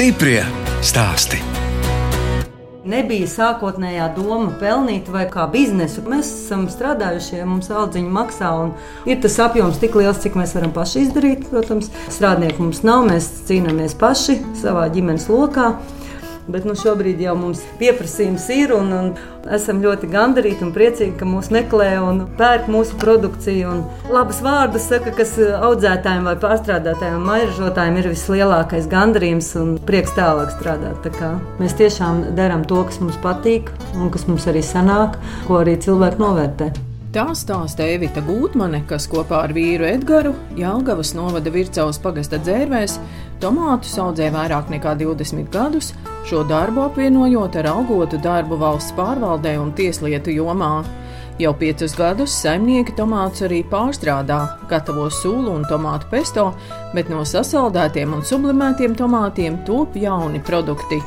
[0.00, 0.40] Stiprie
[0.80, 1.36] stāsti.
[2.88, 6.00] Nebija sākotnējā doma pelnīt vai kā biznesu.
[6.08, 8.72] Mēs esam strādājušie, mums audziņi maksā un
[9.04, 11.44] ir tas apjoms tik liels, cik mēs varam paši izdarīt.
[11.50, 15.74] Protams, strādnieku mums nav, mēs cīnāmies paši savā ģimenes lokā.
[16.48, 19.10] Bet nu, šobrīd jau mums pieprasījums ir un, un
[19.54, 23.70] esam ļoti gandarīti un priecīgi, ka mūs meklē un pērk mūsu produkciju.
[23.70, 30.54] Un labas vārdas saka, kas audzētājiem vai pārstrādātājiem mairažotājiem ir vislielākais gandarījums un prieks tālāk
[30.56, 31.10] strādāt.
[31.20, 35.76] Tā mēs tiešām darām to, kas mums patīk un kas mums arī sanāk, ko arī
[35.80, 36.72] cilvēki novērtē.
[37.10, 43.00] Tā stāsta Evita Gūtmane, kas kopā ar vīru Edgars Jālgavas novada Vircavas pagasta dzērvēs,
[43.42, 45.90] tomātus audzē vairāk nekā 20 gadus,
[46.28, 50.72] šo darbu apvienojot ar algotu darbu valsts pārvaldē un tieslietu jomā.
[51.40, 56.50] Jau piecus gadus saimnieki tomātus arī pārstrādā, gatavo sulu un tomātu pesto,
[56.92, 61.00] bet no sasaldētiem un sublimētiem tomātiem top jauni produkti.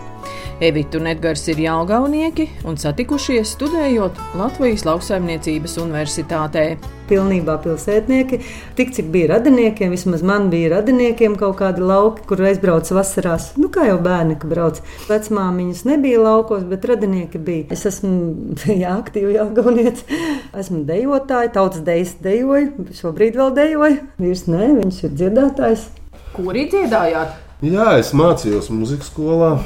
[0.63, 6.63] Evita un Edgars ir jāgaunieki un satikušies studējot Latvijas Lauksaimniecības Universitātē.
[7.09, 8.39] Pilnībā pilsētnieki,
[8.77, 13.49] tik cik bija radiniekiem, vismaz man bija radiniekiem kaut kādi lauki, kur aizbraucu vasarās.
[13.59, 14.79] Nu, kā jau bērni, ka brauc.
[15.09, 17.67] Vecmāmiņas nebija laukos, bet radinieki bija.
[17.75, 20.23] Es esmu jā, aktīvi jāgaunieci.
[20.63, 24.01] Esmu dejotāja, tautas dejas dejoju, šobrīd vēl dejoju.
[24.23, 25.89] Vīrs nē, viņš ir dziedātājs.
[26.37, 27.35] Kur arī dziedājāt?
[27.67, 29.57] Jā, es mācījos muzikas skolā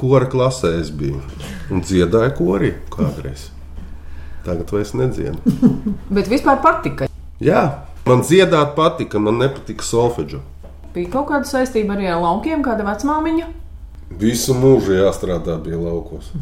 [0.00, 1.20] kora klasē es biju
[1.70, 3.50] un dziedāju korī kādreiz.
[4.46, 5.36] Tagad vairs nedziedu.
[6.14, 7.10] Bet vispār patika.
[7.44, 7.64] Jā,
[8.08, 10.40] man dziedāt patika, man nepatika solfeģu.
[10.94, 13.50] Bija kaut kāda saistība arī ar laukiem, kāda vecmāmiņa?
[14.20, 16.32] Visu mūžu jāstrādā bija laukos.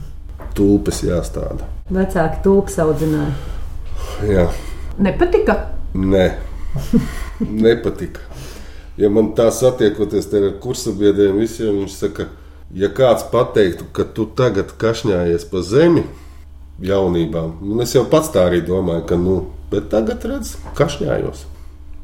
[0.56, 1.66] Tulpes jāstāda.
[1.92, 3.34] Vecāki tulpes audzināja.
[4.25, 4.46] Jā.
[5.02, 5.58] Nepatika?
[5.98, 6.25] Nē,
[7.42, 8.22] nepatika.
[8.98, 14.26] Ja man tā satiekoties ar kursabiedriem, visiem viņš saka, ka ja kāds pateiktu, ka tu
[14.38, 16.04] tagad kašņājies pa zemi
[16.84, 19.38] jaunībām, nu, es jau pats tā arī domāju, ka nu,
[19.70, 21.46] tagad redz, kašņājos.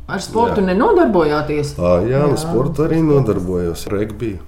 [0.04, 0.68] Ar sportu jā.
[0.72, 1.76] nenodarbojāties?
[1.80, 3.86] À, jā, ar sportu arī nodarbojos.
[3.92, 4.42] Regbija.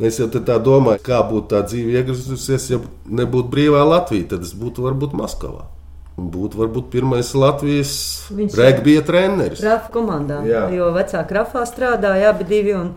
[0.00, 2.80] Es jau tā domāju, kā būtu tā dzīve iegriezusies, ja
[3.20, 4.32] nebūtu brīvā Latvija.
[4.32, 5.68] Tad es būtu varbūt Maskavā.
[6.14, 7.92] Būtu varbūt pirmais Latvijas
[8.30, 9.62] regbija treneris.
[9.66, 10.40] Rafa komandā.
[10.46, 10.68] Jā.
[10.74, 12.74] Jo vecāki Rafā strādāja abi divi.
[12.78, 12.92] Un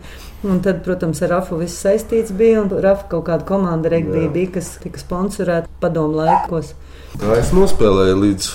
[0.46, 2.62] Un tad, protams, ar Rafu viss saistīts bija.
[2.82, 6.76] Rafa kaut kāda komanda regbija bija, kas tika sponsorēta padomu laikos.
[7.18, 8.52] Tā es nospēlēju līdz,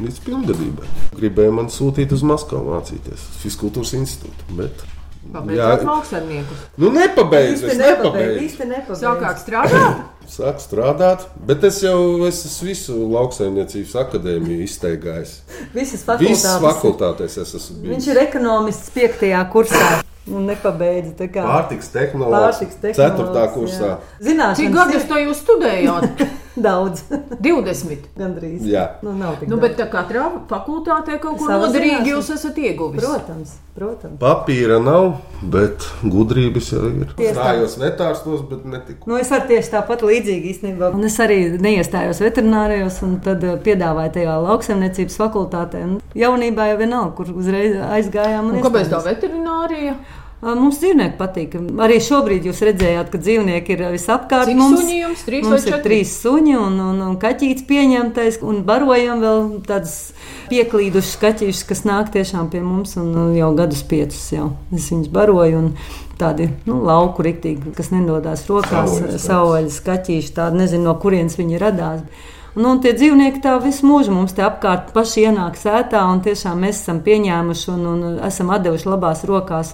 [0.00, 0.88] līdz pilngadībai.
[1.18, 4.56] Gribēju man sūtīt uz Maskavu mācīties, Fiskultūras institūtu.
[4.56, 4.86] Bet...
[5.30, 6.56] Pabeidzot mākslinieku.
[6.80, 7.68] Nu, nepabeidzu.
[7.68, 8.96] Es nepabeidzu.
[8.96, 10.00] Sākāt strādāt?
[10.30, 15.40] Sāku strādāt, bet es jau es esmu visu lauksaimniecības akadēmiju izteigājis.
[15.76, 16.30] Visas fakultātes.
[16.30, 17.92] Visas fakultātes es esmu bijis.
[17.92, 19.98] Viņš ir ekonomists piektajā kursā.
[20.30, 22.94] Un nepabeidza tā kā pārtiks tehnoloģija.
[22.96, 23.46] 4.
[23.54, 23.96] kursā.
[24.22, 26.24] Zināšanas, Cik gadus to jūs studējāt?
[26.66, 27.04] Daudz.
[27.46, 28.10] 20.
[28.18, 28.64] Gandrīz.
[28.66, 28.86] Jā.
[29.04, 29.62] Nu, nav tik nu, daudz.
[29.68, 33.04] bet tā katrā fakultātē kaut ko noderīgi jūs esat ieguvis.
[33.04, 34.16] Protams, protams.
[34.22, 35.20] Papīra nav,
[35.54, 37.12] bet gudrības jau ir.
[37.14, 39.10] Stājos netārstos, bet netiku.
[39.10, 40.92] Nu, es arī tieši tāpat līdzīgi īstenībā.
[40.96, 45.84] Un es arī neiestājos veterinārijos un tad eh, piedāvāju tajā lauksaimniecības fakultātē.
[45.86, 48.50] Un jaunībā jau vienalga, kur uzreiz aizgājām.
[48.50, 49.94] Un un kāpēc tā veterinārija?
[50.40, 51.54] Mums dzīvnieki patīk.
[51.84, 54.48] Arī šobrīd jūs redzējāt, ka dzīvnieki ir visapkārt.
[54.48, 59.20] Cik mums jums trīs mums ir trīs suņi un, un, un kaķītis pieņemtais, un barojam
[59.20, 60.14] vēl tādus
[60.48, 64.54] pieklīdušus kaķīšus, kas nāk tiešām pie mums un jau gadus piecus jau.
[64.72, 65.66] Es viņus baroju.
[66.20, 72.02] Tādi nu, lauku rīktīgi, kas nedodās rokās, savvaļas kaķīši, tādi nezinu, no kurienes viņi radās.
[72.58, 76.64] Nu, un tie dzīvnieki tā visu mūžu mums te apkārt paši ienāk sētā, un tiešām
[76.64, 79.70] mēs esam pieņēmuši un, un esam devuši labās rokās.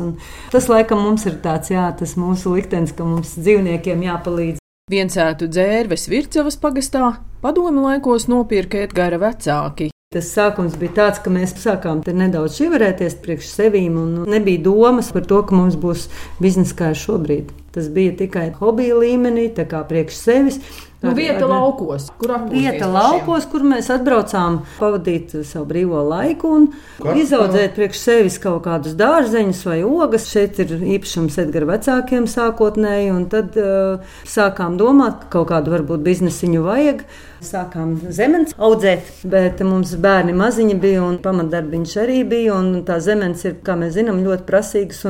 [0.53, 4.61] Tas, laikam, mums ir tāds, jā, tas mūsu liktenis, ka mums dzīvniekiem jāpalīdz.
[4.93, 9.89] Viensētu dzērves Vircavas pagastā padomu laikos nopirka Edgara vecāki.
[10.15, 15.27] Tas sākums bija tāds, ka mēs sākām nedaudz šiverēties priekš sevīm, un nebija domas par
[15.27, 16.07] to, ka mums būs
[16.39, 17.51] biznesa kā šobrīd.
[17.77, 20.57] Tas bija tikai hobija līmenī, tā kā priekš sevis.
[21.03, 26.65] Nu, vieta ar, laukos, kur vieta laukos, kur mēs atbraucām pavadīt savu brīvo laiku un
[26.73, 27.17] Kartā.
[27.21, 30.31] izaudzēt priekš sevis kaut kādus dārzeņus vai ogas.
[30.33, 36.01] Šeit ir īpašums Edgara vecākiem sākotnēji, un tad uh, sākām domāt, ka kaut kādu varbūt
[36.07, 37.05] biznesiņu vajag.
[37.45, 42.57] Sākām zemes audzēt, bet mums bērni maziņi bija un pamatdarbiņš arī bija.
[42.89, 45.05] Tā zemes ir, kā mēs zinām, ļoti prasīgas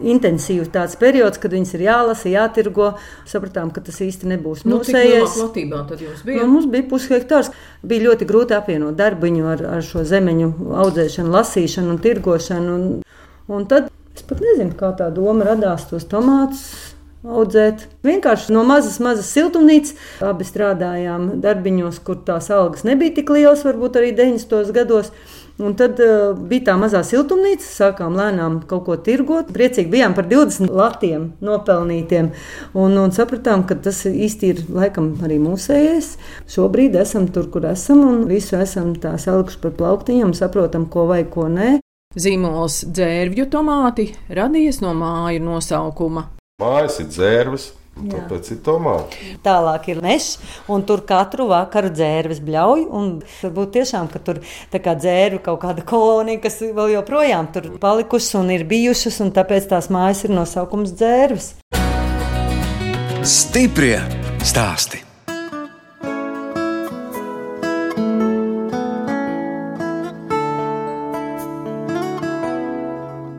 [0.00, 2.92] intensīvs tāds periods, kad viņas ir jālasa, jātirgo.
[3.28, 5.36] Sapratām, ka tas īsti nebūs nu, mūsējais.
[5.38, 6.42] Platībā bija?
[6.42, 7.52] Nu, mums bija pushektārs.
[7.86, 10.50] Bija ļoti grūti apvienot darbiņu ar, ar šo zemeņu
[10.84, 12.76] audzēšanu, lasīšanu un tirgošanu.
[12.76, 12.90] Un,
[13.52, 16.68] un tad es pat nezinu, kā tā doma radās tos tomātus
[17.26, 17.86] audzēt.
[18.06, 19.96] Vienkārši no mazas, mazas siltumnīcas.
[20.24, 24.72] Abi strādājām darbiņos, kur tās algas nebija tik lielas, varbūt arī 90.
[24.76, 25.12] gados.
[25.56, 29.48] Un tad uh, bija tā mazā siltumnīca, sākām lēnām kaut ko tirgot.
[29.56, 32.28] Priecīgi bijām par 20 latiem nopelnītiem.
[32.76, 36.10] Un, un sapratām, ka tas īsti ir laikam arī mūsējais.
[36.52, 41.32] Šobrīd esam tur, kur esam, un visu esam tā salikuši par plauktiņiem, saprotam, ko vajag,
[41.32, 41.70] ko nē.
[42.16, 46.28] Zīmols dzērvju tomāti radies no māju nosaukuma.
[46.60, 47.70] Mājas ir dzērves.
[47.96, 49.30] Tāpēc ir tomāti.
[49.44, 50.36] Tālāk ir mežs,
[50.72, 52.84] un tur katru vakaru dzērves bļauj.
[53.40, 54.42] Varbūt tiešām, ka tur
[54.76, 59.70] kā dzērve kaut kāda kolonija, kas vēl joprojām tur palikušas un ir bijušas, un tāpēc
[59.72, 61.54] tās mājas ir nosaukums dzērves.
[63.26, 63.98] Stiprie
[64.44, 65.06] stāsti!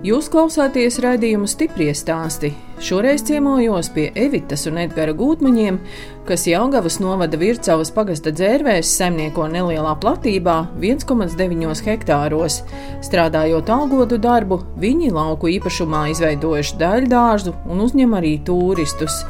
[0.08, 2.54] Jūs klausāties raidījuma stipri stāstī.
[2.80, 5.80] Šoreiz ciemojos pie Evitas un Edgara Gūtmaņiem,
[6.28, 12.58] kas Jaungavas novada Vircavas pagasta dzērvēs saimnieko nelielā platībā 1,9 hektāros.
[13.06, 19.22] Strādājot algotu darbu, viņi lauku īpašumā izveidojuši daļdārzu un uzņem arī turistus.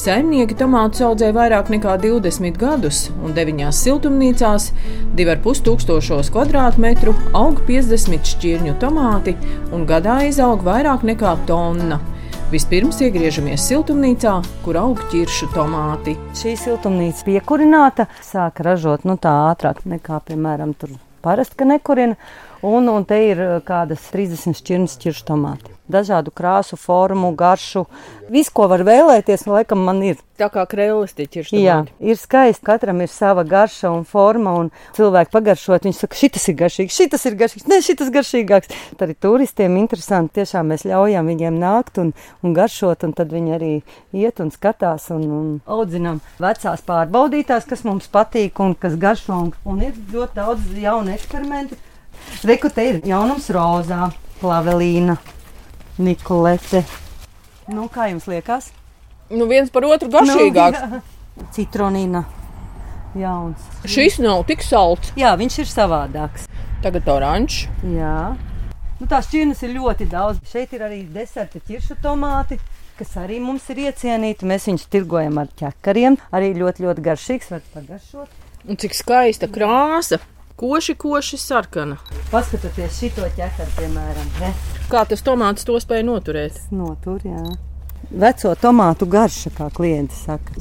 [0.00, 4.70] Saimnieki tomātus audzē vairāk nekā 20 gadus, un 9 siltumnīcās,
[5.18, 9.38] 2,5 tūkstošos kvadrātmetru, aug 50 šķirņu tomāti,
[9.70, 12.00] un gadā izaug vairāk nekā tonna.
[12.50, 14.30] Vispirms iegriežamies siltumnīcā,
[14.64, 16.16] kur aug ķiršu tomāti.
[16.34, 22.18] Šī siltumnīca piekurināta, sāk ražot nu, tā ātrāk nekā, piemēram, tur parasti nekurina.
[22.62, 25.72] Un, un te ir eh, kādas 30 šķirnes ķiršu tomāti.
[25.90, 27.86] Dažādu krāsu, formu, garšu.
[28.30, 30.20] Visu, ko var vēlēties, nu, laikam man ir.
[30.38, 31.64] Tā kā krēlis tie ķiršu tomāti.
[31.64, 31.78] Jā,
[32.12, 32.62] ir skaisti.
[32.68, 34.52] Katram ir sava garša un forma.
[34.60, 38.76] Un cilvēki pagaršot, viņi saka, šis ir garšīgs, šis ir garšīgs, ne šis garšīgāks.
[38.92, 40.36] Tad arī turistiem interesanti.
[40.42, 42.12] Tiešām mēs ļaujam viņiem nākt un,
[42.44, 43.74] un garšot, un tad viņi arī
[44.12, 49.46] iet un skatās un, un audzinām vecās pārbaudītās, kas mums patīk un kas garšo.
[49.48, 51.80] Un, un ir ļoti daudz jaunu eksperimentu.
[52.46, 55.16] Reku te ir jaunums rozā, klavelīna,
[56.00, 56.84] Nikolete.
[57.70, 58.70] Nu, kā jums liekas?
[59.30, 60.86] Nu, viens par otru garšīgāks.
[60.90, 61.02] Nu,
[61.54, 62.24] Citronīna.
[63.18, 63.62] Jauns.
[63.90, 65.12] Šis nav tik salds.
[65.18, 66.46] Jā, viņš ir savādāks.
[66.84, 67.64] Tagad oranžs.
[67.84, 68.32] Jā.
[69.00, 70.42] Nu, tās šķirnes ir ļoti daudz.
[70.50, 72.58] Šeit ir arī deserta ķiršu tomāti,
[72.98, 74.48] kas arī mums ir iecienīti.
[74.48, 76.18] Mēs viņus tirgojam ar ķekariem.
[76.36, 77.50] Arī ļoti, ļoti garšīgs.
[77.54, 78.36] Var pagaršot.
[78.68, 80.20] Un cik skaista krāsa.
[80.60, 81.96] Koši, koši sarkana.
[82.28, 84.26] Paskatieties šito ķekaru, piemēram.
[84.42, 84.50] Ne?
[84.92, 86.58] Kā tas tomāts to spēja noturēt?
[86.76, 87.69] Notur, jā.
[88.10, 90.56] Veco tomātu garša, kā klienti saka.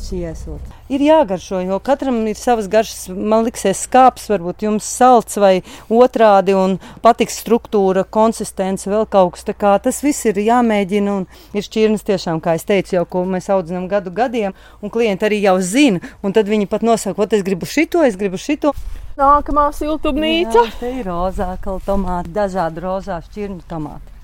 [0.94, 3.08] Ir jāgaršo, jo katram ir savas garšas.
[3.10, 9.48] Man liekas, skāps, varbūt jums salds vai otrādi, un patiks struktūra, konsistence, vēl kaut kas
[9.50, 9.82] tāds.
[9.88, 13.90] Tas viss ir jāmēģina, un ir šķirnes tiešām, kā es teicu, jau ko mēs audzinām
[13.90, 14.54] gadu gadiem,
[14.86, 18.38] un klienti arī jau zina, un tad viņi pat nosaka, es gribu šito, es gribu
[18.38, 18.76] šito.
[19.18, 20.70] Nākamā siltumnīca.
[20.70, 24.19] Jā, te ir rozā, kā tomāti, dažādi rozā šķirņu tomāti.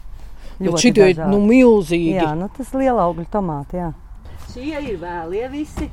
[0.60, 2.16] Šitie ir nu, milzīgi.
[2.16, 3.82] Jā, nu, tas ir liela augļu tomāti.
[3.82, 3.92] Jā.
[4.54, 5.90] Šie ir vēlie visi.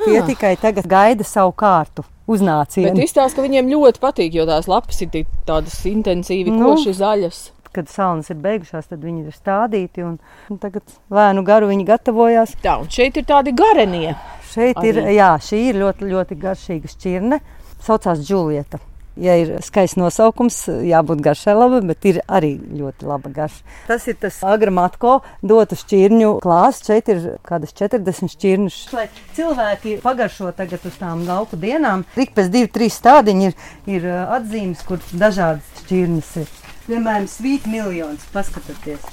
[0.00, 0.26] Tie ah.
[0.26, 2.04] tikai tagad gaida savu kārtu.
[2.30, 2.94] Uznācienu.
[2.94, 7.40] Bet izstāsta, ka viņiem ļoti patīk, jo tās lapas ir tādas intensīvi, nu, koši zaļas.
[7.70, 10.16] Kad saunas ir beigušās, tad viņi ir stādīti un,
[10.50, 10.82] un tagad
[11.14, 12.56] lēnu garu viņi gatavojās.
[12.64, 14.16] Tā, un šeit ir tādi garenie.
[14.50, 14.90] Šeit Arī.
[14.90, 17.38] ir, jā, šī ir ļoti, ļoti garšīga šķirne
[17.86, 18.82] saucās Džulieta.
[19.18, 23.64] Ja ir skaists nosaukums, jābūt garšai labai, bet ir arī ļoti laba garša.
[23.88, 26.86] Tas ir tas agramatko dotu šķirņu klāsts.
[26.86, 28.78] Šeit ir kādas 40 šķirnes.
[28.94, 33.58] Lai cilvēki pagaršo tagad uz tām lauku dienām, tik pēc divi, trīs stādiņi ir,
[33.90, 36.54] ir uh, atzīmes, kur dažādas šķirnes ir.
[36.86, 39.04] Piemēram, svīt miljons, paskatieties.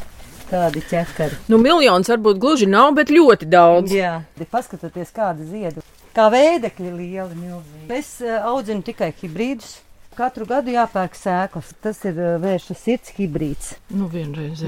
[0.48, 1.42] Tādi ķekari.
[1.52, 3.92] Nu, miljons varbūt gluži nav, bet ļoti daudz.
[3.92, 4.22] Jā,
[4.54, 5.84] paskatieties, kāda ziedu
[6.18, 7.90] kā veidekļi lieli, milzīgi.
[7.94, 9.78] Es uh, audzinu tikai hibrīdus.
[10.18, 11.76] Katru gadu jāpērk sēklas.
[11.84, 13.76] Tas ir uh, vērša sirds hibrīds.
[13.94, 14.64] Nu, vienreiz.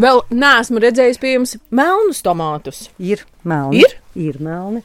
[0.00, 2.86] Vēl neesmu redzējis pie jums melnus tomātus.
[2.96, 3.82] Ir melni.
[3.82, 3.98] Ir?
[4.16, 4.80] Ir melni.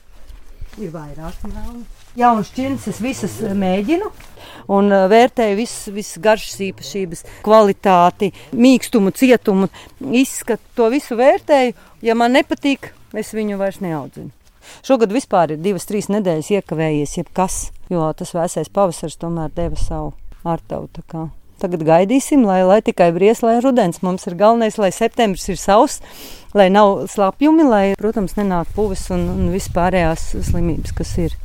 [0.80, 1.86] Ir vairāk melni.
[2.20, 4.10] Jaunas čins es visas mēģinu
[4.76, 9.70] un uh, vērtēju visas vis garšas īpašības, kvalitāti, mīkstumu, cietumu,
[10.12, 10.74] izskatu.
[10.76, 11.78] To visu vērtēju.
[12.04, 14.34] Ja man nepatīk, es viņu vairs neaudzinu.
[14.86, 17.60] Šogad vispār ir divas, trīs nedēļas iekavējies, jebkas,
[17.92, 20.14] jo tas vēsais pavasars tomēr deva savu
[20.48, 20.90] ārtavu.
[21.60, 26.00] Tagad gaidīsim, lai, lai tikai bries, lai rudens mums ir galvenais, lai septembris ir sauss,
[26.56, 31.36] lai nav slapjumi, lai, protams, nenāk puvis un, un vispārējās slimības, kas ir.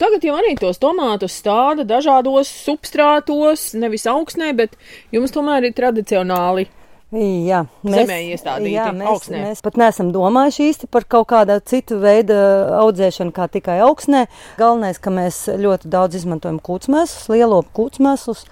[0.00, 4.74] Tagad jau arī tos tomātus stāda dažādos substrātos, nevis augsnē, bet
[5.14, 6.66] jums tomēr ir tradicionāli
[7.08, 9.38] Jā, Zemē iestādīti jā, mēs, augsnē.
[9.46, 12.34] mēs pat neesam domājuši īsti par kaut kādu citu veidu
[12.82, 14.26] audzēšanu, kā tikai augsnē.
[14.58, 18.42] Galvenais, ka mēs ļoti daudz izmantojam kūtsmēslus, lielo kūtsmēslus,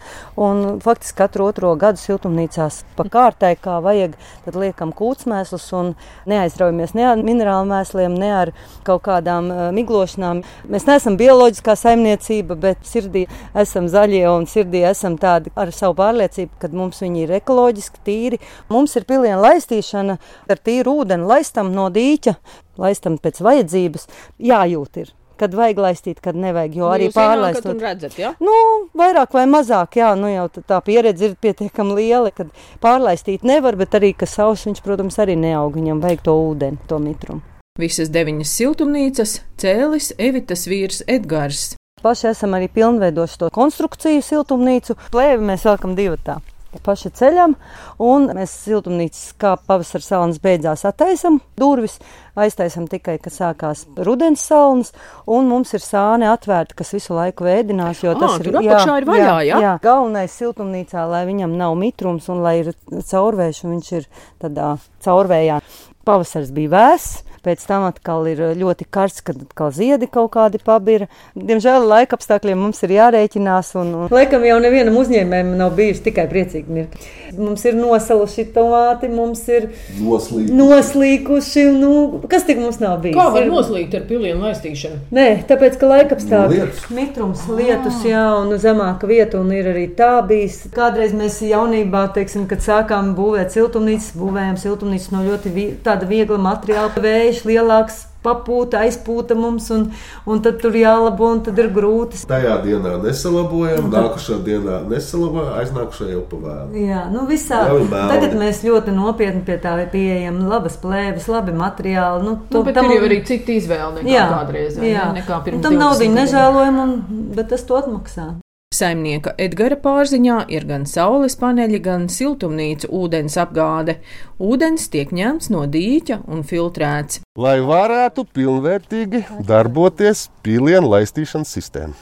[0.40, 5.92] un faktiski katru otro gadu siltumnīcās pa kārtai, kā vajag, tad liekam kūtsmēslus un
[6.24, 8.54] neaizraujamies ne ar minerālu mēsliem, ne ar
[8.88, 10.40] kaut kādām uh, miglošanām.
[10.72, 16.56] Mēs neesam bioloģiskā saimniecība, bet sirdī esam zaļie un sirdī esam tādi ar savu pārliecību,
[16.56, 20.18] ka mums viņi ir ekoloģiski, tīri Mums ir piliena laistīšana
[20.50, 22.36] ar tīru ūdeni, laistam no dīķa,
[22.80, 24.10] laistam pēc vajadzības,
[24.52, 26.76] jājūt ir kad vajag laistīt, kad nevajag.
[26.80, 27.74] Jo arī pārlaistot.
[27.74, 28.32] Jūs redzat, ja?
[28.42, 28.54] Nu,
[28.96, 32.52] vairāk vai mazāk, jā, nu jau tā pieredze ir pietiekami liela, kad
[32.84, 37.00] pārlaistīt nevar, bet arī, ka savs viņš, protams, arī neaug, viņam vajag to ūdeni, to
[37.02, 37.44] mitrumu.
[37.76, 41.74] Visas deviņas siltumnīcas cēlis Evitas vīrs Edgars.
[42.00, 44.96] Paši esam arī pilnveidojuši to konstrukciju siltumnīcu.
[45.12, 46.40] Plēvi mēs velkam divatā
[46.84, 47.56] paši ceļam,
[48.02, 51.98] un mēs siltumnīcas, kā pavasara salnas beidzās, attaisam durvis,
[52.36, 54.92] aiztaisam tikai, kad sākās rudens salnas,
[55.30, 59.08] un mums ir sāne atvērta, kas visu laiku vēdinās, jo tas à, ir, jā, ir
[59.08, 59.60] vaļā, jā, jā.
[59.64, 64.10] jā, galvenais siltumnīcā, lai viņam nav mitrums un lai ir caurvējš, un viņš ir
[64.42, 64.74] tādā
[65.06, 65.60] caurvējā.
[66.06, 71.06] Pavasars bija vēss, pēc tam atkal ir ļoti karsts, kad atkal ziedi kaut kādi pabira.
[71.38, 73.72] Diemžēl laika apstākļiem mums ir jārēķinās.
[73.80, 74.10] Un, un...
[74.14, 77.12] Laikam jau nevienam uzņēmējam nav bijis tikai priecīgi mirkļi.
[77.36, 79.68] Mums ir nosaluši tomāti, mums ir
[80.00, 80.50] Noslīd.
[80.56, 81.64] noslīkuši.
[81.76, 81.90] Nu,
[82.30, 83.16] kas tik mums nav bijis?
[83.18, 83.50] Kā var ir...
[83.52, 85.00] noslīgt ar pilienu laistīšanu?
[85.16, 86.86] Nē, tāpēc, ka laika apstākļi Lietus.
[86.96, 90.62] mitrums, lietus, jā, un zemāka vieta, un ir arī tā bijis.
[90.74, 96.38] Kādreiz mēs jaunībā, teiksim, kad sākām būvēt siltumnīcas, būvējām siltumnīcas no ļoti vi tāda viegla
[96.42, 96.92] materiāla,
[97.36, 98.04] vējš lielāks.
[98.26, 99.84] Papūta, aizpūta mums, un,
[100.26, 102.18] un tad tur jālabo, un tad ir grūti.
[102.26, 106.74] Tajā dienā nesalabojam, nākamajā dienā nesalabojam, aiznākušajā jau pavēlu.
[106.88, 107.60] Jā, nu visā.
[107.92, 110.40] Tagad mēs ļoti nopietni pie tā pieejam.
[110.50, 112.24] Labas plēves, labi materiāli.
[112.26, 114.74] Nu, Nu, bet tam ir jau arī cita izvēle nekā Jā, kādreiz.
[114.82, 115.06] jā.
[115.12, 115.20] ne?
[115.20, 116.18] Nekā Un pirms tam naudu 20 gadiem.
[116.18, 116.98] nežēlojam, un,
[117.36, 118.26] bet tas to atmaksā.
[118.74, 124.00] Saimnieka Edgara pārziņā ir gan saules paneļi, gan siltumnīca ūdens apgāde.
[124.42, 127.20] Ūdens tiek ņemts no dīķa un filtrēts.
[127.38, 131.94] Lai varētu pilnvērtīgi darboties pilienu laistīšanas sistēma,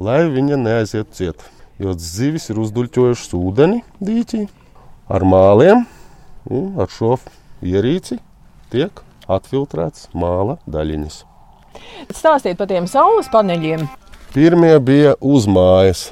[0.00, 1.44] lai viņa neaizietu ciet.
[1.76, 4.46] Jo zivis ir uzduļķojušas ūdeni dīķī
[5.12, 5.84] ar māliem,
[6.48, 7.18] un ar šo
[7.60, 8.22] ierīci
[8.72, 11.24] tiek atfiltrēts māla daļiņas.
[12.08, 13.84] Stāstiet par tiem saules paneļiem.
[14.30, 16.04] Pirmie bija uz mājas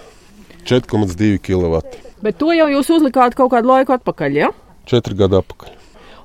[0.66, 1.78] 4,2 kW.
[2.18, 4.48] Bet to jau jūs uzlikāt kaut kādu laiku atpakaļ, ja?
[4.90, 5.76] 4 gadu atpakaļ.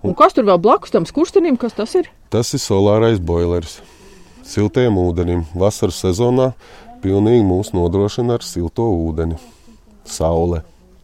[0.01, 2.09] Un kas tur vēl blakus tam skurstenim, kas tas ir?
[2.33, 3.77] Tas ir solārais boilers.
[4.41, 5.45] Siltiem ūdenim.
[5.53, 6.49] Vasaras sezonā
[7.05, 9.37] pilnīgi mūs nodrošina ar silto ūdeni.
[10.09, 10.63] Saule.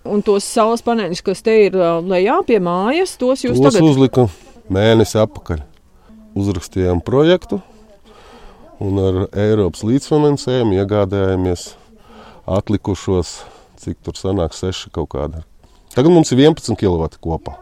[0.10, 4.26] Un tos saules paneļus, kas te ir lejā pie mājas, tos jūs Tos tagad uzlika
[4.74, 5.62] mēnesi atpakaļ.
[6.40, 7.62] Uzrakstījām projektu
[8.80, 11.74] un ar Eiropas līdzfinansējumu iegādājāmies
[12.50, 13.40] atlikušos,
[13.80, 15.44] cik tur sanāk, 6 kaut kāda.
[15.96, 17.58] Tagad mums ir 11 kW kopā.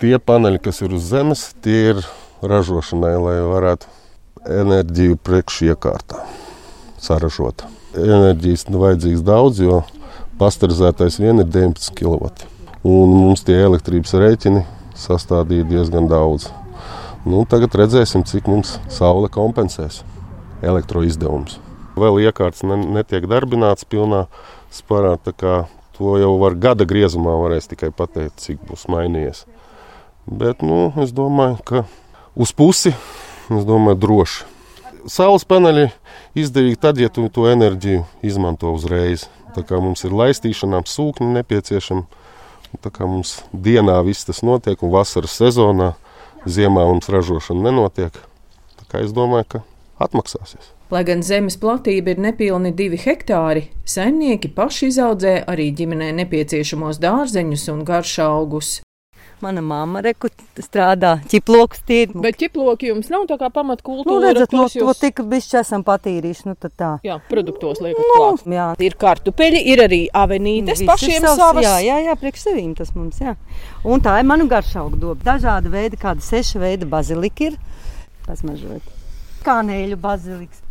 [0.00, 2.00] Tie paneļi, kas ir uz zemes, tie ir
[2.44, 3.90] ražošanai, lai varētu
[4.64, 6.24] enerģiju priekš iekārtā
[7.00, 7.64] saražot.
[7.94, 9.82] Enerģijas nav vajadzīgs daudz, jo
[10.40, 12.32] pasterizētais vien ir 19 kW.
[12.84, 14.64] Un mums tie elektrības rēķini
[14.98, 16.50] sastādīja diezgan daudz.
[17.24, 20.02] Nu, tagad redzēsim, cik mums saule kompensēs
[20.66, 21.58] elektroizdevumus.
[21.94, 24.24] Vēl iekārts ne, netiek darbināts pilnā
[24.74, 25.58] sparā, tā kā
[25.94, 29.44] to jau var gada griezumā varēs tikai pateikt, cik būs mainījies.
[30.26, 31.84] Bet nu, es domāju, ka
[32.34, 32.94] uz pusi
[33.52, 34.44] es domāju, droši.
[35.10, 35.90] Saules paneļi
[36.38, 39.28] izdevīgi tad, ja tu to enerģiju izmanto uzreiz.
[39.54, 42.06] Tā kā mums ir laistīšanām sūkņi nepieciešami,
[42.82, 45.92] tā kā mums dienā viss tas notiek, un vasaras sezonā
[46.48, 48.16] ziemā mums ražošana nenotiek.
[48.80, 49.62] Tā kā es domāju, ka
[50.02, 50.72] atmaksāsies.
[50.92, 57.68] Lai gan zemes platība ir nepilni divi hektāri, saimnieki paši izaudzē arī ģimenē nepieciešamos dārzeņus
[57.72, 58.80] un garšaugus.
[59.42, 60.28] Mana mamma reku
[60.62, 62.14] strādā ķiplokus tīri.
[62.22, 65.58] Bet ķiploki jums nav tā kā pamatkultūra, Nu, redzat, no tos to jūs, tik bišķi
[65.60, 66.90] esam patīrījuši, nu tad tā.
[67.04, 68.46] jā, produktos liekat Nu, klāt.
[68.54, 68.68] jā.
[68.86, 71.66] Ir kartupeļi, ir arī avenītes Viss pašiem savs, savas.
[71.66, 73.34] Jā, jā, jā priekš sevīm tas mums, jā.
[73.84, 75.20] Un tā ir manu garšaugu doba.
[75.34, 77.58] Dažādi veidi, kādi seši veidi bazilika ir.
[78.24, 78.86] Pasmažot.
[79.44, 80.62] Kānēļu baziliks.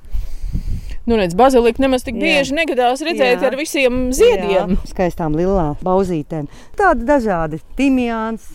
[1.06, 2.22] Nu, redz, bazilika nemaz tik Jā.
[2.24, 3.48] bieži negadās redzēt Jā.
[3.50, 4.76] ar visiem ziediem.
[4.78, 6.48] Jā, skaistām lilā bauzītēm.
[6.80, 8.46] Tādi dažādi timjāns.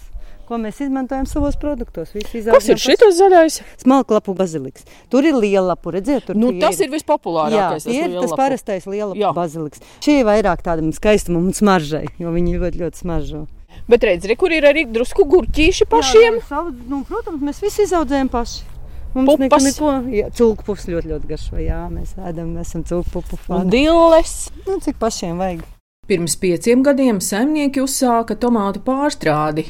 [0.49, 2.15] Ko mēs izmantojam savos produktos?
[2.15, 3.59] Kas ir šis zaļais?
[3.83, 4.87] Smalklapu baziliks.
[5.13, 7.85] Tur ir liela lapu, redziet, tur Nu, tie tas ir Jā, vispopulārākais.
[7.85, 9.35] tie ir tas parastais liela Jā.
[9.37, 9.85] baziliks.
[10.01, 13.45] Šie ir vairāk tādam skaistumam un smaržai, jo viņi ļoti, ļoti smaržo.
[13.93, 16.41] Bet redziet, kur ir arī drusku gurķīši pašiem.
[16.41, 18.78] Jā, savu, nu, protams, mēs visi izaudzējam paši.
[19.15, 19.65] Mums Pupas.
[19.65, 21.59] neko, neko cūku pupas ļoti, ļoti garšo.
[21.63, 23.71] Jā, mēs ēdam, mēs esam cūku pupu Un fani.
[23.73, 24.37] dilles.
[24.67, 25.65] Nu, cik pašiem vajag?
[26.09, 29.67] Pirms pieciem gadiem saimnieki uzsāka tomātu pārstrādi.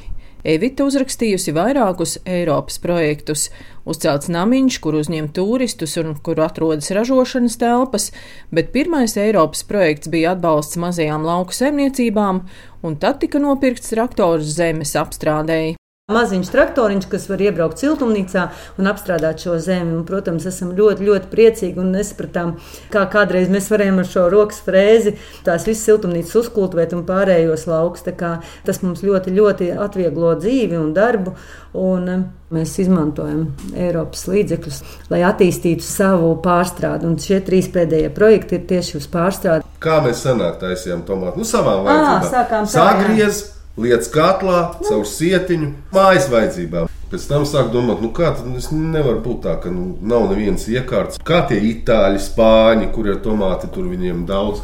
[0.47, 3.49] Evita uzrakstījusi vairākus Eiropas projektus.
[3.89, 8.11] Uzcelts namiņš, kur uzņem turistus un kur atrodas ražošanas telpas,
[8.55, 12.45] bet pirmais Eiropas projekts bija atbalsts mazajām lauku saimniecībām,
[12.87, 15.78] un tad tika nopirkts traktors zemes apstrādēji.
[16.09, 18.47] Maziņš traktoriņš, kas var iebraukt siltumnīcā
[18.81, 19.91] un apstrādāt šo zemi.
[19.93, 22.55] Un, protams, esam ļoti, ļoti priecīgi un nesapratām,
[22.89, 25.13] kā kādreiz mēs varējām ar šo rokas frēzi
[25.45, 28.07] tās visas siltumnīcas uzkultivēt un pārējos laukus.
[28.09, 31.35] Tas mums ļoti, ļoti atvieglo dzīvi un darbu.
[31.77, 32.25] Un eh,
[32.57, 33.45] mēs izmantojam
[33.77, 34.81] Eiropas līdzekļus,
[35.13, 37.05] lai attīstītu savu pārstrādi.
[37.05, 39.69] Un šie trīs pēdējie projekti ir tieši uz pārstrādi.
[39.85, 41.45] Kā mēs senāk taisījām tomātu?
[41.45, 42.33] Nu, savām vajadzībām.
[42.33, 42.89] sākām tā, jā.
[42.89, 43.45] Sagriez,
[43.79, 46.91] lietas katlā, caur sietiņu, mājas vajadzībām.
[47.09, 51.21] Pēc tam sāk domāt, nu kā tas nevar būt tā, ka nu, nav nevienas iekārtas.
[51.25, 54.61] Kā tie itāļi, spāņi, kur ir tomāti, tur viņiem daudz.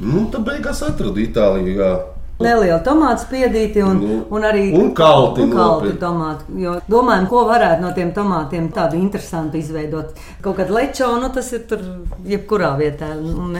[0.00, 1.88] Nu, tad beigās atradu Itāliju.
[2.40, 6.46] Neliela tomātu spiedīti un, Nu, un arī un kalti un kalti tomāti.
[6.62, 10.16] Jo domājam, ko varētu no tiem tomātiem tādu interesantu izveidot.
[10.40, 11.84] Kaut kādu lečo, nu tas ir tur
[12.24, 13.12] jebkurā vietā.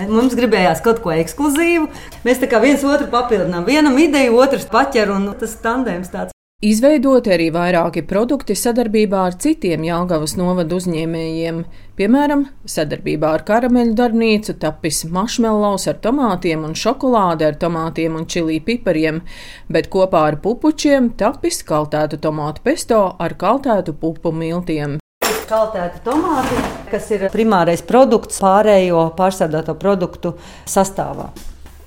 [0.08, 1.90] Mums gribējās kaut ko ekskluzīvu.
[2.25, 3.68] Mēs tā kā viens otru papildinām.
[3.68, 6.39] Vienam ideju, otrs paķer un tas tandēms tāds.
[6.61, 11.62] Izveidoti arī vairāki produkti sadarbībā ar citiem Jālgavas novadu uzņēmējiem.
[11.97, 18.59] Piemēram, sadarbībā ar karameļu darbnīcu tapis maršmelos ar tomātiem un šokolāde ar tomātiem un čili
[18.61, 19.23] pipariem,
[19.73, 24.99] bet kopā ar pupučiem tapis kaltētu tomātu pesto ar kaltētu pupu miltiem.
[25.49, 26.59] Kaltēta tomāti,
[26.90, 30.35] kas ir primārais produkts pārējo pārstrādāto produktu
[30.68, 31.31] sastāvā.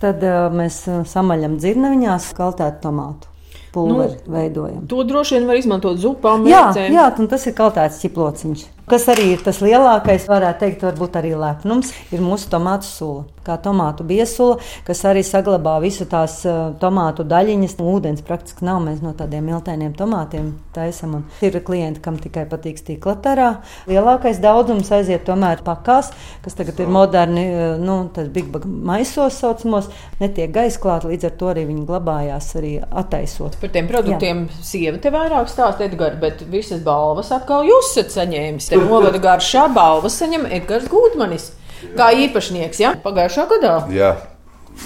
[0.01, 3.29] Tad uh, mēs uh, samaļam dzirnaviņās kaltētu tomātu.
[3.73, 4.83] Pulveri nu, veidojam.
[4.87, 6.93] To droši vien var izmantot zupām, Jā, mērcēm.
[6.93, 8.65] jā, un tas ir kaltēts ķiplociņš.
[8.83, 13.21] Kas arī ir tas lielākais, varētu teikt, varbūt arī lepnums, ir mūsu tomātu sula.
[13.43, 14.55] Kā tomātu biesula,
[14.87, 17.75] kas arī saglabā visu tās uh, tomātu daļiņas.
[17.83, 18.79] Ūdens praktiski nav.
[18.85, 21.17] Mēs no tādiem miltēniem tomātiem taisam.
[21.17, 23.49] Un ir klienti, kam tikai patīk stīklatarā.
[23.91, 26.13] Lielākais daudzums aiziet tomēr pakās,
[26.45, 29.91] kas tagad ir moderni, uh, nu, tas big bag maisos saucamos,
[30.23, 33.59] netiek gaisa klāt, līdz ar to arī viņi glabājās arī attaisot.
[33.59, 38.71] Par tiem produktiem sieva te vairāk stāsta, Edgars, bet visas balvas atkal jūs esat saņēmis.
[38.79, 41.51] Novada garšā balvas saņem Edgars Gūtmanis.
[41.97, 42.93] Kā īpašnieks, ja?
[43.03, 43.73] Pagājušā gadā.
[43.93, 44.13] Jā,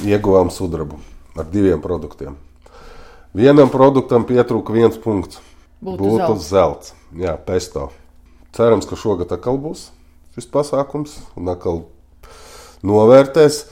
[0.06, 0.98] ieguvām sudrabu
[1.38, 2.36] ar diviem produktiem.
[3.38, 5.40] Vienam produktam pietrūka viens punkts.
[5.84, 6.50] Būtu Būtu zelts.
[6.50, 6.94] zelts.
[7.14, 7.92] Jā, pesto.
[8.58, 9.92] Cerams, ka šogad atkal būs
[10.34, 11.84] šis pasākums un atkal
[12.86, 13.68] novērtēs.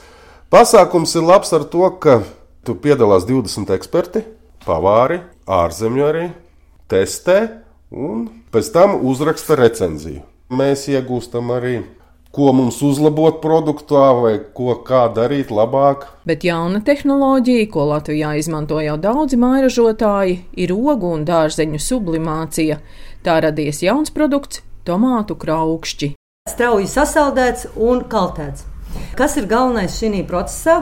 [0.53, 2.21] Pasākums ir labs ar to, ka
[2.65, 4.23] tu piedalās 20 eksperti,
[4.65, 6.25] pavāri, ārzemju arī,
[6.89, 7.64] testē
[7.95, 10.21] un pēc tam uzraksta recenziju.
[10.53, 11.79] Mēs iegūstam arī,
[12.35, 16.05] ko mums uzlabot produktā vai ko kā darīt labāk.
[16.27, 22.79] Bet jauna tehnoloģija, ko Latvijā izmanto jau daudzi mairažotāji, ir ogu un dārzeņu sublimācija.
[23.25, 26.13] Tā radies jauns produkts- tomātu kraukšķi.
[26.49, 28.74] strauji sasaldēts un kaltēts.
[29.17, 30.75] Kas ir galvenais šajā procesā?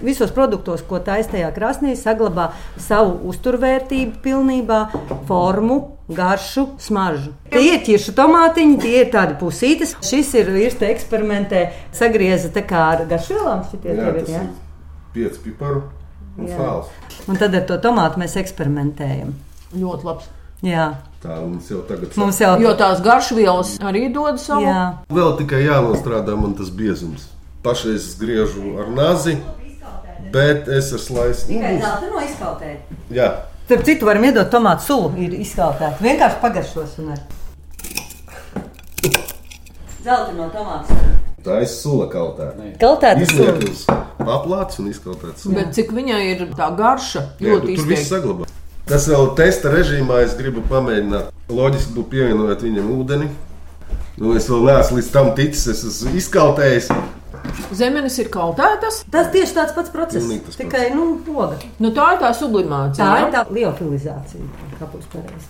[0.00, 4.80] Visos produktos, ko taisa tajā krāsnī, saglabā savu uzturvērtību, pilnībā,
[5.28, 5.78] formu,
[6.08, 7.34] garšu, smaržu.
[7.52, 9.96] Tie ir ķiršu tomātiņi, tie ir tādi pusītes.
[10.06, 13.66] Šis ir te eksperimentē, sagrieza tā kā ar garšvielām.
[13.84, 14.42] Jā, ir, jā?
[14.48, 14.50] ir
[15.14, 15.84] pieci piparu
[16.38, 16.90] un sāls.
[17.28, 19.34] Un tad ar to tomātu mēs eksperimentējam.
[19.76, 20.36] Ļoti labs.
[20.60, 24.64] Jā, Tā mums jau tagad mums jau Jo tās garšvielas arī dod savu.
[24.64, 24.84] Jā.
[25.12, 27.26] Vēl tikai jānostrādā man tas biezums.
[27.62, 29.36] Pašreiz es griežu ar nazi,
[30.32, 31.46] bet es esmu slaicis.
[31.48, 32.78] zelta no izkaltēt.
[33.10, 33.30] Jā,
[33.70, 36.00] Starp citu, varam iedot tomātu sulu, ir izkaltēta.
[36.02, 37.20] Vienkārši pagaršos un ar.
[40.02, 40.96] Zelta no tomātu.
[41.44, 42.48] tā ir sula kautā.
[42.80, 43.52] Kaltēta sula.
[43.54, 43.84] Izliet uz
[44.18, 45.46] paplātes un izkautēts.
[45.54, 47.22] Bet cik viņai ir tā garša?
[47.38, 48.10] Jā, Ļoti tu, tur viss izteikti.
[48.14, 48.48] saglabā.
[48.90, 51.30] Tas vēl testa režīmā es gribu pamēģināt.
[51.52, 53.28] Loģiski būtu pievienot viņam ūdeni.
[54.18, 56.90] Nu, es vēl neesmu līdz tam ticis, es esmu izkautējis.
[57.74, 59.02] Zemenes ir kautētas.
[59.10, 60.18] Tas tieši tāds pats process.
[60.24, 60.60] Pilnīgi tas pats.
[60.64, 61.58] Tikai, nu, poga.
[61.82, 63.04] Nu, tā ir tā sublimācija.
[63.04, 63.26] Tā ja?
[63.26, 64.42] ir tā liofilizācija.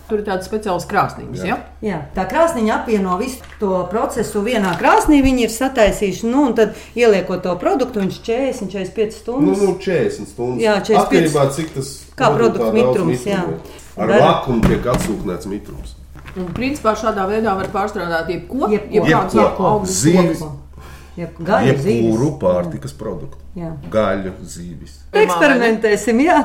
[0.09, 1.45] Tur ir tādas speciālas krāsnīgas.
[1.47, 1.57] Ja?
[1.85, 5.21] Jā, tā krāsniņa apvieno visu to procesu vienā krāsnī.
[5.25, 9.63] Viņi ir sataisījuši, nu, un tad ieliekot to produktu, viņš 40, 45 Nu, stundas.
[9.63, 10.63] nu 40 stundas.
[10.65, 11.05] Jā, 45.
[11.05, 13.45] Atkarībā cik tas Kā daudz mitrums, jā.
[13.47, 13.79] mitruma ir.
[14.01, 15.97] Ar lakumu tiek atsūknēts mitrums.
[16.39, 18.95] Un, principā, šādā veidā var pārstrādāt jebko, Jebko.
[18.95, 19.71] jebkādas Jebko.
[19.73, 20.39] augstas Zīves.
[20.39, 20.41] kokus.
[20.43, 20.70] Ja
[21.17, 22.39] gaļa, Jebkuru zīves.
[22.41, 23.39] pārtikas produktu.
[23.59, 23.73] Jā.
[23.91, 25.01] Gaļu, zīvis.
[25.13, 26.37] Eksperimentēsim, jā.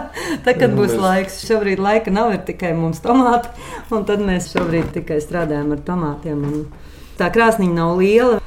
[0.45, 1.43] Tā kad Nu, būs laiks.
[1.45, 3.49] Šobrīd laika nav, ir tikai mums tomāti.
[3.93, 6.41] Un tad mēs šobrīd tikai strādājam ar tomātiem.
[6.49, 6.65] Un
[7.19, 8.41] tā krāsniņa nav liela.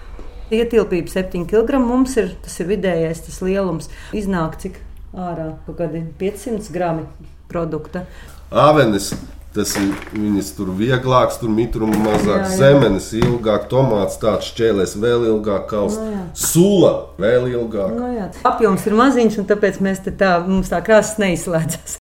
[0.50, 2.34] Ietilpība 7 kg mums ir.
[2.42, 3.88] Tas ir vidējais tas lielums.
[4.16, 4.80] Iznāk cik
[5.14, 7.06] ārā kaut kādi 500 grami
[7.48, 8.06] produkta.
[8.50, 9.12] Avenes.
[9.58, 12.58] Tas ir viņas tur vieglāks, tur mitruma mazāk, Jā, jā.
[12.60, 15.98] zemenes ilgāk, tomāts tāds šķēlēs vēl ilgāk, kaust.
[15.98, 16.20] Nu, jā.
[16.38, 17.90] Sula vēl ilgāk.
[17.96, 18.28] Nu, jā.
[18.46, 21.98] Apjoms ir maziņš, un tāpēc mēs te tā, mums tā krāsas neizslēdzas.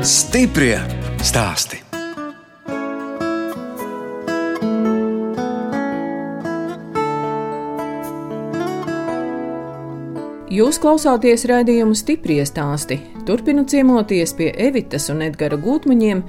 [0.00, 0.80] Stiprie
[1.20, 1.84] stāsti.
[10.50, 13.02] Jūs klausāties raidījumu stipri stāstī.
[13.30, 16.24] Turpinu ciemoties pie Evitas un Edgara Gutmaņiem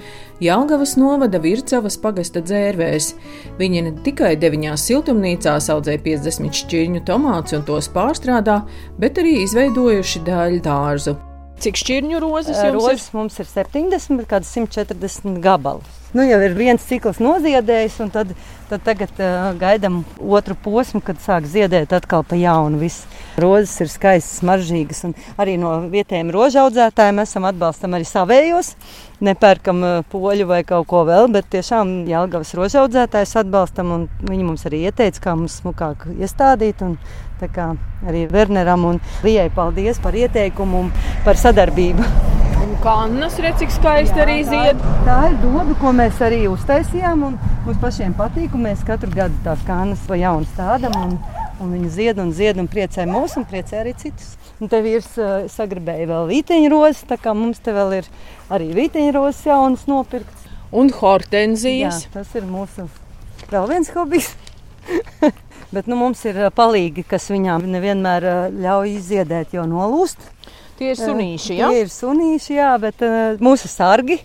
[0.46, 3.08] Jālgavas novada Vircavas pagasta dzērvēs.
[3.58, 8.60] Viņi ne tikai deviņās siltumnīcās audzē 50 šķirņu tomātus un tos pārstrādā,
[9.02, 11.16] bet arī izveidojuši daļu dārzu.
[11.66, 15.82] Cik šķirņu rozes jums Rozes mums ir 70, bet kādas 140 gabalu.
[16.12, 18.34] Nu, jau ir viens cikls noziedējis, un tad,
[18.68, 22.82] tad tagad uh, gaidām otru posmu, kad sāk ziedēt atkal pa jaunu.
[22.82, 23.06] Viss
[23.40, 28.74] rozes ir skaistas, maržīgas, un arī no vietējiem rožaudzētājiem esam atbalstam arī savējos.
[29.24, 34.68] Nepērkam uh, poļu vai kaut ko vēl, bet tiešām Jālgavas rožaudzētājs atbalstam, un viņi mums
[34.68, 36.84] arī ieteica, kā mums smukāk iestādīt.
[36.84, 37.00] Un,
[37.40, 37.72] tā kā
[38.04, 40.94] arī Werneram un Lijai paldies par ieteikumu un
[41.24, 42.41] par sadarbību.
[42.82, 44.80] Kannas redz, cik skaisti Jā, arī tā zied.
[44.82, 47.20] ir- Tā ir doba, ko mēs arī uztaisījām.
[47.66, 50.96] Mums pašiem patīk, un mēs katru gadu tās kānas pa jaunu stādām.
[51.04, 51.20] Un,
[51.62, 54.36] un viņi zied un zied un priecē mūs un priecē arī citus.
[54.60, 58.06] Un te vīrs uh, sagribēja vēl vīteņrozes, tā kā mums te vēl ir
[58.50, 60.50] arī vīteņrozes jaunas nopirktas.
[60.72, 62.04] Un hortenzijas.
[62.06, 62.88] Jā, tas ir mūsu
[63.52, 64.34] vēl viens hobijs.
[65.72, 70.18] Bet nu, mums ir ā, palīgi, kas viņām nevienmēr ā, ļauj izziedēt, jo nolūst.
[70.82, 71.68] Tie ir sunīši, jā?
[71.70, 74.18] Tie ir sunīši, jā, bet uh, mūsu sargi,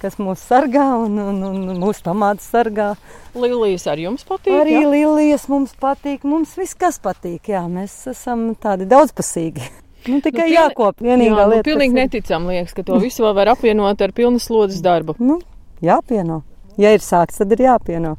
[0.00, 2.94] kas mūs sargā un, un, un mūsu tomātus sargā.
[3.36, 4.54] Lilijas ar jums patīk.
[4.62, 4.86] Arī jā?
[4.88, 7.50] līnijas mums patīk, mums viss kas patīk.
[7.52, 9.68] Jā, mēs esam tādi daudzpusīgi.
[10.08, 11.02] Nu, tikai nu, jākop.
[11.04, 14.00] Vienīgā jā, nu, lieta, pilnīgi kas ir- neticam, liekas, ka to visu vēl var apvienot
[14.08, 15.18] ar pilnu slodzes darbu.
[15.20, 15.42] Nu,
[15.84, 16.40] jāpieno.
[16.78, 18.12] Ja ir sākts, tad ir jāpieno.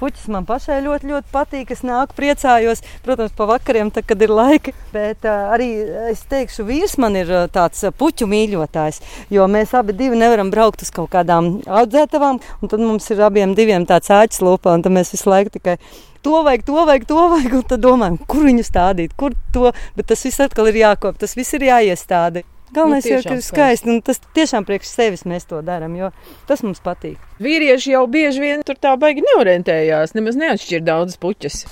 [0.00, 1.68] Puķis man pašai ļoti, ļoti patīk.
[1.70, 4.74] Es nāku, priecājos, protams, pa vakariem, tad, kad ir laika.
[4.90, 5.68] Bet uh, arī
[6.10, 8.98] es teikšu, vīrs man ir uh, tāds puķu mīļotājs.
[9.30, 12.40] Jo mēs abi nevaram braukt uz kaut kādām audzētavām.
[12.60, 15.78] un Tad mums ir abiem diviem tāds āķis lupā, un tad mēs visu laiku tikai.
[16.26, 17.58] To vajag, to vajag, to vajag.
[17.60, 19.70] Un tad domājam, kur viņu stādīt, kur to.
[19.94, 22.42] Bet tas viss atkal ir jākop, tas viss ir jāiestāda.
[22.70, 26.12] Galvenais Nu, jau tiešām ir skaisti, un tas tiešām priekš sevis mēs to darām, jo
[26.46, 27.18] tas mums patīk.
[27.42, 31.64] Vīrieši jau bieži vien tur tā baigi neorientējās, nemaz neatšķir daudzas puķas.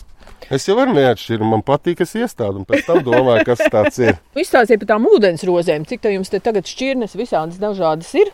[0.48, 4.16] Es jau varu neatšķirt, man patīk, es iestādu, un pēc tam domāju, kas tas ir.
[4.42, 8.32] Izstāstiet par tām ūdens rozēm, cik tā jums te tagad šķirnes visādas dažādas ir.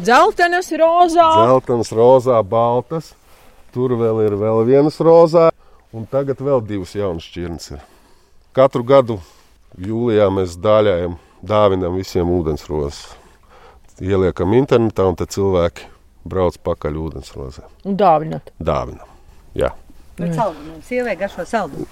[0.00, 1.28] Dzeltenas, rozā.
[1.46, 3.12] Zeltainas, rozā, baltas.
[3.72, 5.46] Tur vēl ir vēl vienas rozā,
[5.94, 7.70] un tagad vēl divas jaunas šķirnes.
[7.76, 7.84] Ir.
[8.56, 9.20] Katru gadu
[9.80, 13.16] jūlijā mēs dāļājam, dāvinam visiem ūdensrozes.
[14.02, 15.86] Ieliekam internetā, un tad cilvēki
[16.26, 17.66] brauc pakaļ ūdensrozē.
[17.88, 18.52] Un dāvinat.
[18.62, 19.08] Dāvinam.
[19.58, 19.72] Jā.
[20.18, 21.86] Bet saldumiem, sievai garšo saldumu.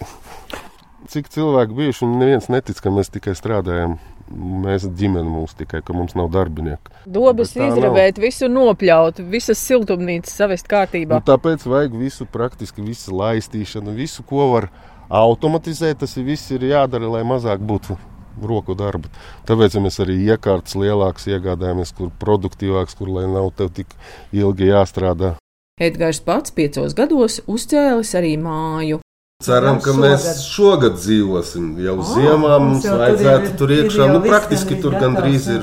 [1.11, 3.99] Cik cilvēki bijuši, un neviens netic, ka mēs tikai strādājam.
[4.31, 6.93] Mēs ģimene mums tikai, ka mums nav darbinieku.
[7.03, 7.73] Dobas tā nav.
[7.73, 11.19] izravēt, visu nopļaut, visas siltumnīcas savest kārtībā.
[11.19, 14.69] Nu, tāpēc vajag visu, praktiski visu laistīšanu, visu, ko var
[15.09, 16.05] automatizēt.
[16.05, 17.99] Tas ir, viss ir jādara, lai mazāk būtu
[18.43, 19.09] roku darba.
[19.47, 23.87] Tāpēc ja mēs arī iekārtas lielākas iegādājamies, kur produktīvāks, kur lai nav tev tik
[24.33, 25.35] ilgi jāstrādā.
[25.81, 29.01] Edgars pats piecos gados uzcēlis arī māju.
[29.43, 30.01] Ceram, ka Šogad.
[30.05, 31.69] mēs šogad dzīvosim.
[31.81, 33.97] Jau Ā, ziemā mums jau tur vajadzētu ir- tur ir iekšā.
[34.07, 35.63] jau Nu, praktiski tur gandrīz ir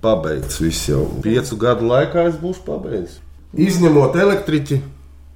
[0.00, 0.58] pabeigts.
[0.60, 3.18] Viss jau piecu gadu laikā es būšu pabeidzis.
[3.54, 4.80] Izņemot elektriķi,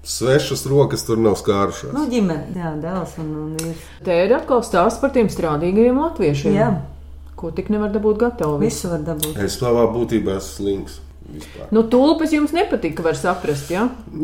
[0.09, 1.93] svešas rokas tur nav skārušās.
[1.93, 3.83] Nu, ģimene, jā, dēls un, un vīrs.
[4.07, 6.55] Te ir atkal stāsts par tiem strādīgajiem latviešiem.
[6.57, 6.71] Jā,
[7.39, 8.57] Ko tik nevar dabūt gatavu.
[8.59, 9.37] visu var dabūt.
[9.45, 10.97] Es savā būtībā esmu slings.
[11.29, 11.67] Vispār.
[11.77, 13.83] Nu, tulpes jums nepatika, var saprast, jā?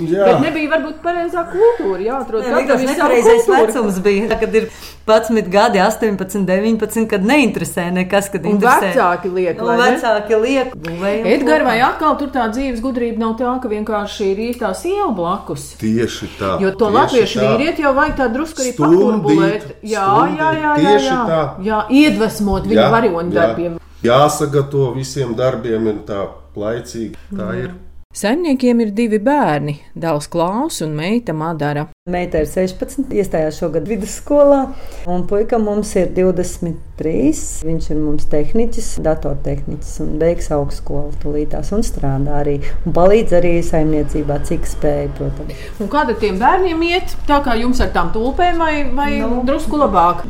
[0.09, 0.25] Jā.
[0.25, 4.29] Bet nebija varbūt pareizā kultūra, jāatrod ir sava nepareizais vecums bija.
[4.41, 4.69] Kad ir
[5.05, 8.95] 11 gadi, 18, 19, kad neinteresē nekas, kad Un interesē.
[8.95, 9.89] vecāki liek, Un vai ne?
[9.99, 11.67] vecāki liek, kopā.
[11.69, 15.75] vai atkal tur tā dzīves gudrība nav tā, ka vienkārši ir īstā siela blakus?
[15.83, 16.55] Tieši tā.
[16.65, 19.67] Jo to latviešu vīrieti jau vajag tā drusku arī pakurbulēt.
[19.83, 20.07] Jā,
[20.39, 21.21] jā, jā, jā, tieši jā.
[21.29, 21.43] tā.
[21.69, 23.37] jā iedvesmot viņu Jā, varoņu jā.
[23.43, 23.77] darbiem.
[24.05, 26.25] Jāsagatavo visiem darbiem, ir tā
[26.57, 27.15] laicīgi.
[27.37, 27.75] Tā ir.
[28.15, 31.89] Saimniekiem ir divi bērni- dēls Klaus un meita Madara.
[32.09, 34.69] Meita ir 16, iestājās šogad vidusskolā,
[35.11, 37.65] un puika mums ir 23.
[37.67, 42.61] Viņš ir mums tehniķis, datortehniķis un beigs augstskolu tūlītās un strādā arī.
[42.87, 45.55] Un palīdz arī saimniecībā, cik spēja, protams.
[45.81, 47.17] Un kāda tiem bērniem iet?
[47.27, 49.43] Tā kā jums ar tām tulpēm vai, vai Nu.
[49.45, 50.23] drusku labāk?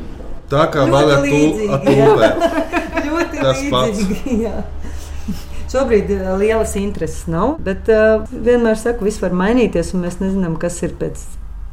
[0.48, 1.20] Tā kā vēl ar.
[3.04, 4.40] Ļoti Tas līdzīgi.
[4.46, 4.56] jā.
[5.74, 10.54] Šobrīd uh, lielas intereses nav, bet uh, vienmēr saku, viss var mainīties, un mēs nezinām,
[10.62, 11.24] kas ir pēc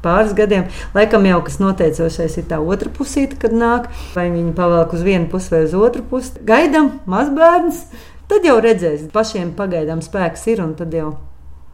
[0.02, 0.64] pāris gadiem.
[0.96, 5.30] Laikam jau kas noteicošais ir tā otra pusīte, kad nāk, vai viņi pavelk uz vienu
[5.30, 6.34] pusi vai uz otru pusi.
[6.50, 7.84] Gaidām mazbērns,
[8.32, 9.04] tad jau redzēs.
[9.14, 11.12] Pašiem pagaidām spēks ir, un tad jau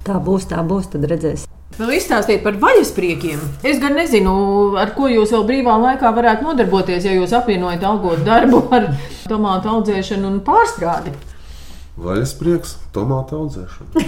[0.04, 1.48] tā būs, tā būs, tad redzēs.
[1.78, 3.40] Vēl izstāstiet par vaļaspriekiem.
[3.72, 4.36] Es gan nezinu,
[4.84, 8.92] ar ko jūs vēl brīvā laikā varētu nodarboties, ja jūs apvienojat algotu darbu ar
[9.32, 11.16] tomātu audzēšanu un pārstrādi.
[11.98, 14.04] Vaļas prieks, tomātu audzēšana.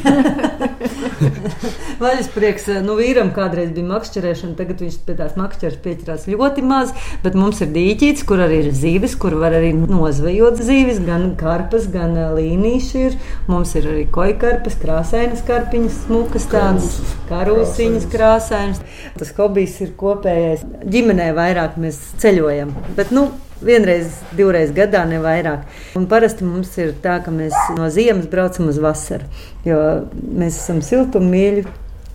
[2.04, 6.94] Vaļas prieks, nu, vīram kādreiz bija makšķerēšana, tagad viņš pie tās makšķeres pieķerās ļoti maz,
[7.24, 11.90] bet mums ir dīķīts, kur arī ir zīves, kur var arī nozvejot zīves, gan karpas,
[11.90, 13.18] gan ā, līnīši ir.
[13.50, 16.94] Mums ir arī kojkarpas, krāsainas karpiņas, smukas tādas,
[17.34, 18.86] karūsiņas krāsainas.
[19.18, 20.62] Tas hobijs ir kopējais.
[20.86, 25.66] Ģimenē vairāk mēs ceļojam, bet, nu, Vienreiz, divreiz gadā, ne vairāk.
[26.00, 29.28] Un parasti mums ir tā, ka mēs no ziemas braucam uz vasaru.
[29.68, 29.80] Jo
[30.16, 31.66] mēs esam siltummīļi,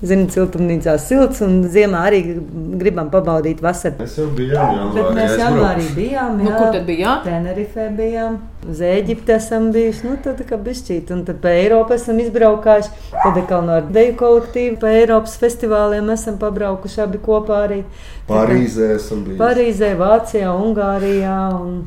[0.03, 2.19] zinām, siltumnīcā silts, un ziemā arī
[2.81, 3.95] gribam pabaudīt vasaru.
[4.03, 5.15] Mēs jau bijām Bet janvārī.
[5.15, 5.41] mēs aizbraukuši.
[5.45, 6.37] janvārī bijām.
[6.43, 7.25] Nu, kur tad bijāt?
[7.25, 10.05] Tenerifē bijām, uz Eģipti esam bijuši.
[10.09, 12.91] Nu, tad kā bišķīt, un tad pa Eiropu esam izbraukājuši.
[13.15, 17.83] Tad atkal no deju kolektīva pa Eiropas festivāliem esam pabraukuši abi kopā arī.
[18.29, 19.41] Parīzē esam bijuši.
[19.41, 21.87] Parīzē, Vācijā, Ungārijā un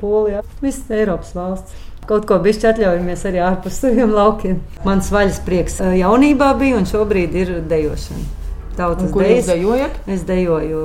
[0.00, 0.42] Polijā.
[0.60, 1.72] Visas Eiropas valsts.
[2.08, 4.58] Kaut ko bišķi atļaujamies arī ārpus saviem laukiem.
[4.84, 8.26] Mans vaļas prieks eh, jaunībā bija un šobrīd ir dejošana.
[8.76, 9.48] Tautas Kur jūs dejas.
[9.52, 9.98] dejojat?
[10.10, 10.82] Es dejoju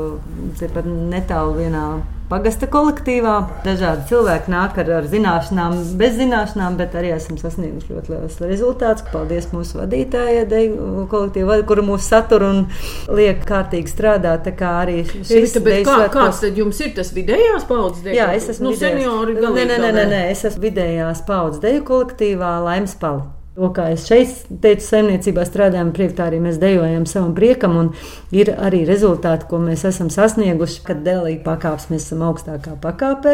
[0.59, 1.85] tepat netālu vienā
[2.29, 3.35] pagasta kolektīvā.
[3.65, 9.05] Dažādi cilvēki nāk ar, ar zināšanām, bez zināšanām, bet arī esam sasnieguši ļoti liels rezultāts.
[9.13, 12.61] Paldies mūsu vadītājai, deju kolektīvā, kuru mūs satur un
[13.09, 14.45] liek kārtīgi strādāt.
[14.47, 18.05] Tā kā arī šis bet deju kā, svētkos- kāds tad jums ir tas vidējās paudzes
[18.05, 18.15] dēļ?
[18.19, 19.35] Jā, es esmu nu, seniori.
[19.39, 23.38] Nē, nē, nē, nē, es esmu vidējās paudzes deju kolektīvā Laimas Pali.
[23.59, 27.89] To, kā es šeit teicu, saimniecībā strādājam, priekš tā arī mēs dejojam savam priekam, un
[28.31, 33.33] ir arī rezultāti, ko mēs esam sasnieguši, kad delīja pakāpes, mēs esam augstākā pakāpē.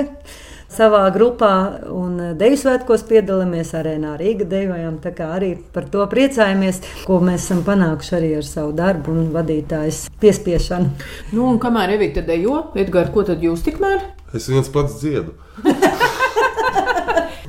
[0.74, 1.52] Savā grupā
[1.94, 4.98] un deju svētkos piedalāmies arēnā Rīgā dejojam.
[5.04, 9.30] Tā kā arī par to priecājamies, ko mēs esam panākuši arī ar savu darbu un
[9.36, 10.90] vadītājas piespiešanu.
[11.36, 14.10] Nu, un kamēr Evita dejo, Edgars, ko tad jūs tikmēr?
[14.34, 15.38] Es viens pats dziedu.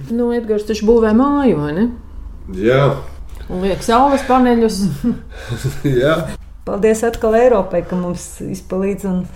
[0.06, 1.84] Nu, Edgars taču būvē māju, vai ne?
[2.54, 2.82] Jā,
[3.46, 4.80] Un liek saules paneļus.
[6.02, 6.16] jā.
[6.66, 9.26] Paldies atkal Eiropai, ka mums izpalīdz un, un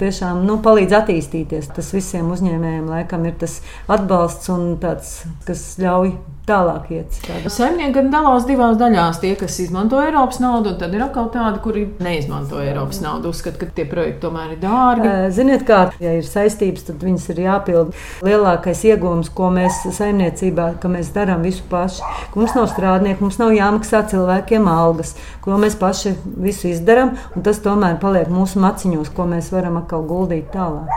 [0.00, 1.72] tiešām nu, palīdz attīstīties.
[1.76, 3.60] Tas visiem uzņēmējiem laikam ir tas
[3.92, 6.14] atbalsts un tāds, kas ļauj
[6.46, 7.18] tālāk iet.
[7.52, 9.20] Saimnieki gan dalās divās daļās.
[9.22, 13.30] Tie, kas izmanto Eiropas naudu, un tad ir atkal tādi, kuri neizmanto Eiropas naudu.
[13.30, 15.06] Uzskata, ka tie projekti tomēr ir dārgi.
[15.06, 17.92] Eh, Ziniet, kā ja ir saistības, tad viņas ir jāpild.
[18.26, 22.02] Lielākais iegūms, ko mēs saimniecībā, ka mēs darām visu paši,
[22.32, 27.46] ka mums nav strādnieku, mums nav jāmaksā cilvēkiem algas, ko mēs paši visu izdarām, un
[27.46, 30.90] tas tomēr paliek mūsu maciņos, ko mēs varam atkal guldīt tālāk.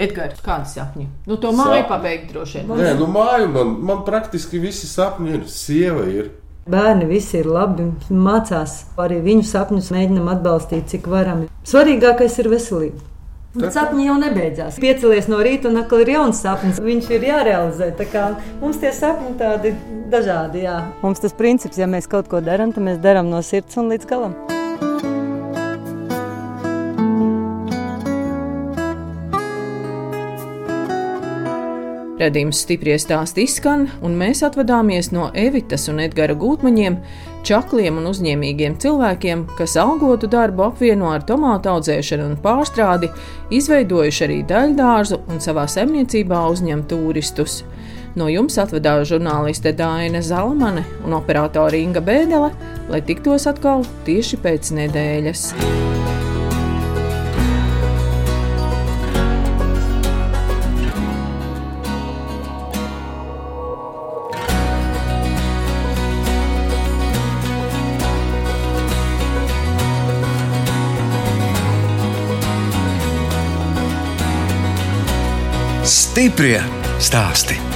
[0.00, 1.06] Edgars, kādi sapņi?
[1.28, 2.70] Nu, to māju pabeigt droši vien.
[2.80, 5.42] Nē, nu māju man, man praktiski visi sapņi ir.
[5.52, 6.30] Sieva ir.
[6.72, 8.84] Bērni visi ir labi, mācās.
[9.02, 11.48] Arī viņu sapņus mēģinam atbalstīt, cik varam.
[11.68, 13.08] Svarīgākais ir veselība.
[13.52, 14.78] Un sapņi jau nebeidzās.
[14.80, 16.80] Piecelies no rīta un atkal ir jauns sapnis.
[16.80, 17.90] Viņš ir jārealizē.
[17.98, 18.30] Tā kā
[18.62, 19.74] Mums tie sapņi tādi
[20.12, 20.64] dažādi.
[20.64, 20.78] Jā.
[21.02, 24.08] Mums tas princips, ja mēs kaut ko darām, tad mēs darām no sirds un līdz
[24.08, 24.38] galam.
[32.22, 37.00] Radījums stipri stāsti izskan, un mēs atvadāmies no Evitas un Edgara gūtmaņiem,
[37.42, 43.10] čakliem un uzņēmīgiem cilvēkiem, kas algotu darbu apvieno ar tomātu audzēšanu un pārstrādi,
[43.58, 47.62] izveidojuši arī daļdārzu un savā saimniecībā uzņem turistus.
[48.14, 52.52] No jums atvedās žurnāliste Dāna Zalamane un operātore Inga Bēdelē,
[52.92, 55.48] lai tiktos atkal tieši pēc nedēļas.
[76.32, 76.62] Stiprie
[76.96, 77.71] stāsti.